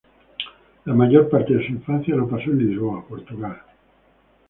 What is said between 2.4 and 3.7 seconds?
en Lisboa, Portugal.